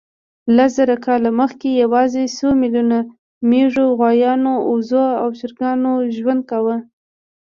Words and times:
لس 0.55 0.71
زره 0.77 0.95
کاله 1.05 1.29
مخکې 1.41 1.69
یواځې 1.83 2.23
څو 2.37 2.47
میلیونو 2.61 2.99
مېږو، 3.49 3.87
غویانو، 3.99 4.53
اوزو 4.69 5.05
او 5.21 5.27
چرګانو 5.39 5.91
ژوند 6.15 6.41
کاوه. 6.49 6.77